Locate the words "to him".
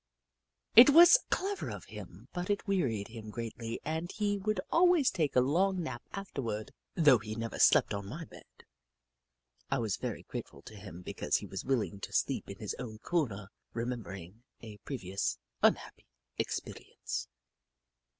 10.63-11.03